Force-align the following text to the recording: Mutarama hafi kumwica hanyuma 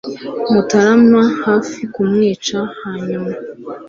Mutarama 0.51 1.21
hafi 1.43 1.79
kumwica 1.93 2.57
hanyuma 2.81 3.31